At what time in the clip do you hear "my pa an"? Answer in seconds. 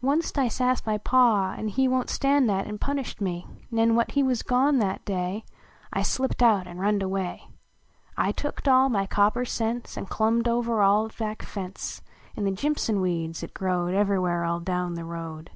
0.86-1.68